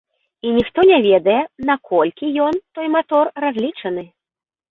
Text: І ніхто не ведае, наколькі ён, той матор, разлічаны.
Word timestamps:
І 0.47 0.51
ніхто 0.53 0.85
не 0.91 0.97
ведае, 1.07 1.35
наколькі 1.69 2.31
ён, 2.47 2.55
той 2.79 2.87
матор, 2.97 3.25
разлічаны. 3.47 4.03